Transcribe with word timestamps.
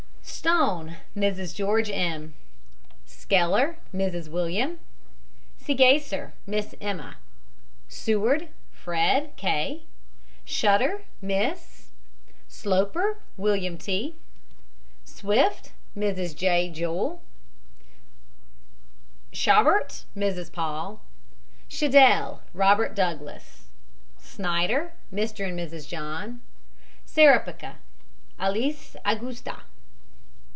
STONE, 0.23 0.95
MRS. 1.15 1.53
GEORGE 1.53 1.91
M. 1.91 2.33
SKELLER, 3.05 3.77
MRS. 3.93 4.27
WILLIAM. 4.27 4.79
SEGESSER, 5.59 6.33
MISS 6.47 6.73
EMMA. 6.81 7.17
SEWARD, 7.87 8.49
FRED. 8.71 9.35
K. 9.35 9.83
SHUTTER, 10.43 11.03
MISS. 11.21 11.91
SLOPER, 12.47 13.19
WILLIAM 13.37 13.77
T. 13.77 14.15
SWIFT, 15.05 15.73
MRS. 15.95 16.41
F. 16.69 16.73
JOEL. 16.73 17.21
SCHABERT, 19.31 20.05
MRS. 20.17 20.51
PAUL. 20.51 21.01
SHEDDEL, 21.67 22.41
ROBERT 22.55 22.95
DOUGLASS. 22.95 23.67
SNYDER, 24.17 24.93
MR. 25.13 25.49
AND 25.49 25.59
MRS. 25.59 25.87
JOHN. 25.87 26.41
SEREPECA, 27.05 27.75
ALISS 28.39 28.95
AUGHSTA. 29.05 29.59